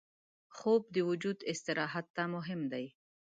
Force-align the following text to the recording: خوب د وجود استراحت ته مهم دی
خوب 0.55 0.81
د 0.95 0.97
وجود 1.09 1.37
استراحت 1.51 2.05
ته 2.15 2.23
مهم 2.35 2.61
دی 2.71 2.85